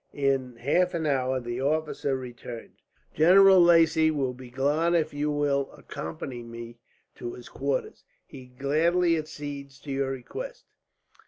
[0.15, 2.73] In half an hour the officer returned.
[3.13, 6.79] "General Lacy will be glad if you will accompany me
[7.13, 8.03] to his quarters.
[8.25, 10.65] He gladly accedes to your request."